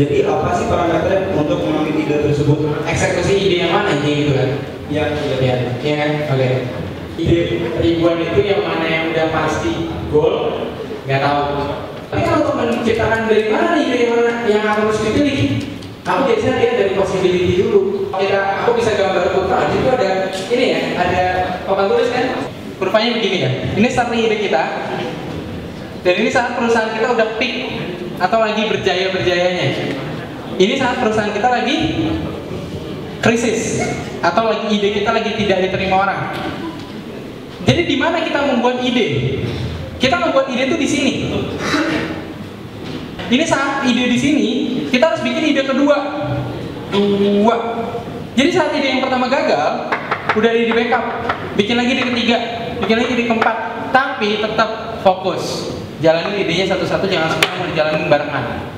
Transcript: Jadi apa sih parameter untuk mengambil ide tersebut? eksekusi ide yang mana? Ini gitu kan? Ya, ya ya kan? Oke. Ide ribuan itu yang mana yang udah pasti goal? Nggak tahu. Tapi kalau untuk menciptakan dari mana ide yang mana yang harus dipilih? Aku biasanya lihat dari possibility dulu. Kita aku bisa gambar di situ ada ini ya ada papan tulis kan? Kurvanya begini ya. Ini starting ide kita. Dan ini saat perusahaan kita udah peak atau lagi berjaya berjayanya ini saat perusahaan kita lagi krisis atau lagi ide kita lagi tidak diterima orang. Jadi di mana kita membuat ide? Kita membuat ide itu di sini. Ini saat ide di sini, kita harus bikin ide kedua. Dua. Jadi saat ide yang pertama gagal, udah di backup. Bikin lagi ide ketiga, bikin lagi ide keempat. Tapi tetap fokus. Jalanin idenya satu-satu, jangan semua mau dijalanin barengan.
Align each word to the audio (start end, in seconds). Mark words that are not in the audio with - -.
Jadi 0.00 0.24
apa 0.24 0.56
sih 0.56 0.72
parameter 0.72 1.36
untuk 1.36 1.68
mengambil 1.68 2.00
ide 2.00 2.24
tersebut? 2.24 2.64
eksekusi 2.88 3.36
ide 3.36 3.56
yang 3.68 3.76
mana? 3.76 3.92
Ini 4.00 4.24
gitu 4.24 4.32
kan? 4.32 4.48
Ya, 4.88 5.04
ya 5.36 5.54
ya 5.84 5.94
kan? 6.00 6.10
Oke. 6.32 6.48
Ide 7.20 7.60
ribuan 7.76 8.16
itu 8.24 8.40
yang 8.40 8.64
mana 8.64 8.88
yang 8.88 9.12
udah 9.12 9.28
pasti 9.28 9.92
goal? 10.08 10.64
Nggak 11.04 11.20
tahu. 11.20 11.44
Tapi 12.08 12.20
kalau 12.24 12.40
untuk 12.40 12.56
menciptakan 12.56 13.28
dari 13.28 13.52
mana 13.52 13.76
ide 13.76 13.96
yang 14.08 14.10
mana 14.16 14.32
yang 14.48 14.64
harus 14.64 14.96
dipilih? 14.96 15.60
Aku 16.08 16.20
biasanya 16.24 16.56
lihat 16.56 16.74
dari 16.80 16.92
possibility 16.96 17.54
dulu. 17.60 18.08
Kita 18.16 18.64
aku 18.64 18.80
bisa 18.80 18.96
gambar 18.96 19.28
di 19.28 19.76
situ 19.76 19.88
ada 19.92 20.08
ini 20.32 20.64
ya 20.72 20.80
ada 21.04 21.22
papan 21.68 21.92
tulis 21.92 22.08
kan? 22.08 22.48
Kurvanya 22.80 23.20
begini 23.20 23.36
ya. 23.44 23.50
Ini 23.76 23.88
starting 23.92 24.24
ide 24.24 24.40
kita. 24.40 24.88
Dan 26.00 26.14
ini 26.16 26.32
saat 26.32 26.56
perusahaan 26.56 26.96
kita 26.96 27.12
udah 27.12 27.36
peak 27.36 27.81
atau 28.22 28.38
lagi 28.38 28.70
berjaya 28.70 29.10
berjayanya 29.10 29.98
ini 30.62 30.78
saat 30.78 31.02
perusahaan 31.02 31.34
kita 31.34 31.48
lagi 31.50 31.76
krisis 33.22 33.82
atau 34.22 34.50
lagi 34.50 34.66
ide 34.70 35.02
kita 35.02 35.10
lagi 35.14 35.30
tidak 35.38 35.70
diterima 35.70 36.06
orang. 36.06 36.20
Jadi 37.62 37.82
di 37.86 37.96
mana 37.96 38.22
kita 38.26 38.42
membuat 38.50 38.82
ide? 38.82 39.38
Kita 40.02 40.18
membuat 40.18 40.50
ide 40.50 40.66
itu 40.66 40.76
di 40.76 40.88
sini. 40.90 41.14
Ini 43.32 43.44
saat 43.46 43.86
ide 43.86 44.10
di 44.10 44.18
sini, 44.18 44.48
kita 44.90 45.14
harus 45.14 45.22
bikin 45.22 45.54
ide 45.54 45.62
kedua. 45.62 45.96
Dua. 46.90 47.56
Jadi 48.34 48.50
saat 48.50 48.74
ide 48.74 48.98
yang 48.98 49.02
pertama 49.06 49.30
gagal, 49.30 49.88
udah 50.34 50.50
di 50.52 50.74
backup. 50.74 51.04
Bikin 51.54 51.78
lagi 51.78 51.90
ide 51.94 52.04
ketiga, 52.12 52.38
bikin 52.82 52.96
lagi 52.98 53.10
ide 53.14 53.24
keempat. 53.30 53.56
Tapi 53.94 54.42
tetap 54.42 55.00
fokus. 55.06 55.74
Jalanin 56.02 56.34
idenya 56.34 56.66
satu-satu, 56.66 57.06
jangan 57.06 57.30
semua 57.30 57.62
mau 57.62 57.66
dijalanin 57.70 58.10
barengan. 58.10 58.74